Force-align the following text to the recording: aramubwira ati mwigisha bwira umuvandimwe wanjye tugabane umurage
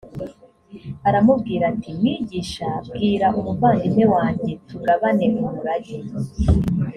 aramubwira 1.07 1.63
ati 1.71 1.89
mwigisha 1.97 2.67
bwira 2.91 3.27
umuvandimwe 3.39 4.03
wanjye 4.15 4.51
tugabane 4.69 5.25
umurage 5.41 5.97